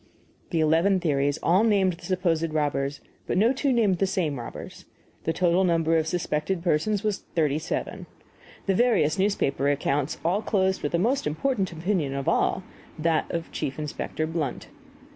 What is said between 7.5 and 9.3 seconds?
seven. The various